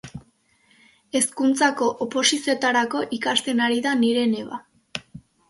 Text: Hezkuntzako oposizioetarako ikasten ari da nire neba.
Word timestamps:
Hezkuntzako 1.19 1.89
oposizioetarako 2.07 3.03
ikasten 3.19 3.63
ari 3.67 3.79
da 3.89 3.95
nire 4.01 4.27
neba. 4.35 4.61